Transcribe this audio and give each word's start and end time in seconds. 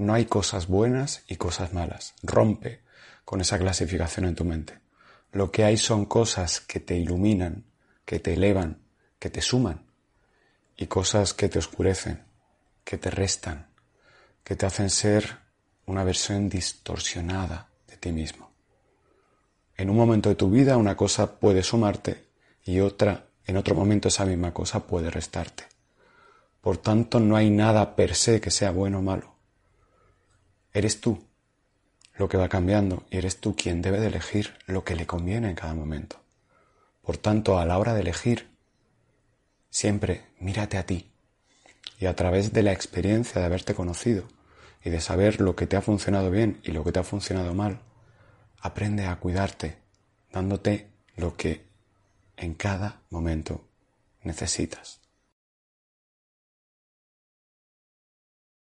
No 0.00 0.14
hay 0.14 0.24
cosas 0.24 0.66
buenas 0.66 1.24
y 1.28 1.36
cosas 1.36 1.74
malas. 1.74 2.14
Rompe 2.22 2.80
con 3.26 3.42
esa 3.42 3.58
clasificación 3.58 4.24
en 4.24 4.34
tu 4.34 4.46
mente. 4.46 4.78
Lo 5.30 5.50
que 5.50 5.62
hay 5.62 5.76
son 5.76 6.06
cosas 6.06 6.60
que 6.60 6.80
te 6.80 6.96
iluminan, 6.96 7.66
que 8.06 8.18
te 8.18 8.32
elevan, 8.32 8.78
que 9.18 9.28
te 9.28 9.42
suman 9.42 9.82
y 10.74 10.86
cosas 10.86 11.34
que 11.34 11.50
te 11.50 11.58
oscurecen, 11.58 12.24
que 12.82 12.96
te 12.96 13.10
restan, 13.10 13.66
que 14.42 14.56
te 14.56 14.64
hacen 14.64 14.88
ser 14.88 15.36
una 15.84 16.02
versión 16.02 16.48
distorsionada 16.48 17.68
de 17.86 17.98
ti 17.98 18.10
mismo. 18.10 18.50
En 19.76 19.90
un 19.90 19.96
momento 19.96 20.30
de 20.30 20.34
tu 20.34 20.48
vida 20.48 20.78
una 20.78 20.96
cosa 20.96 21.38
puede 21.38 21.62
sumarte 21.62 22.24
y 22.64 22.80
otra, 22.80 23.26
en 23.44 23.58
otro 23.58 23.74
momento 23.74 24.08
esa 24.08 24.24
misma 24.24 24.54
cosa 24.54 24.86
puede 24.86 25.10
restarte. 25.10 25.64
Por 26.62 26.78
tanto, 26.78 27.20
no 27.20 27.36
hay 27.36 27.50
nada 27.50 27.94
per 27.94 28.14
se 28.14 28.40
que 28.40 28.50
sea 28.50 28.70
bueno 28.70 29.00
o 29.00 29.02
malo. 29.02 29.29
Eres 30.72 31.00
tú 31.00 31.24
lo 32.14 32.28
que 32.28 32.36
va 32.36 32.48
cambiando 32.48 33.04
y 33.10 33.16
eres 33.16 33.40
tú 33.40 33.56
quien 33.56 33.82
debe 33.82 33.98
de 33.98 34.08
elegir 34.08 34.54
lo 34.66 34.84
que 34.84 34.94
le 34.94 35.06
conviene 35.06 35.48
en 35.48 35.56
cada 35.56 35.74
momento. 35.74 36.20
Por 37.02 37.16
tanto, 37.16 37.58
a 37.58 37.64
la 37.64 37.78
hora 37.78 37.94
de 37.94 38.02
elegir, 38.02 38.48
siempre 39.70 40.26
mírate 40.38 40.78
a 40.78 40.86
ti 40.86 41.10
y 41.98 42.06
a 42.06 42.14
través 42.14 42.52
de 42.52 42.62
la 42.62 42.72
experiencia 42.72 43.40
de 43.40 43.46
haberte 43.46 43.74
conocido 43.74 44.24
y 44.84 44.90
de 44.90 45.00
saber 45.00 45.40
lo 45.40 45.56
que 45.56 45.66
te 45.66 45.76
ha 45.76 45.82
funcionado 45.82 46.30
bien 46.30 46.60
y 46.62 46.72
lo 46.72 46.84
que 46.84 46.92
te 46.92 47.00
ha 47.00 47.04
funcionado 47.04 47.54
mal, 47.54 47.80
aprende 48.60 49.06
a 49.06 49.16
cuidarte, 49.16 49.78
dándote 50.32 50.88
lo 51.16 51.36
que 51.36 51.66
en 52.36 52.54
cada 52.54 53.02
momento 53.10 53.64
necesitas. 54.22 55.00